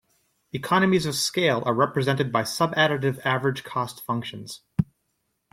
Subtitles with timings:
[0.51, 4.61] Economies of scale are represented by subadditive average cost functions.